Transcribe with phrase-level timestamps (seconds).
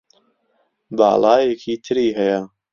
[0.97, 2.39] باڵایەکی تری هەیە